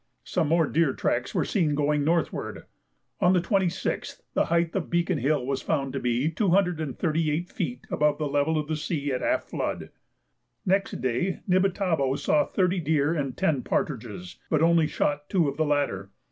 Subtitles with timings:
[0.23, 2.63] Some more deer tracks were seen going northward.
[3.19, 8.17] On the 26th the height of Beacon Hill was found to be 238 feet above
[8.17, 9.91] the level of the sea at half flood.
[10.65, 15.65] Next day Nibitabo saw thirty deer and ten partridges, but only shot two of the
[15.65, 16.09] latter.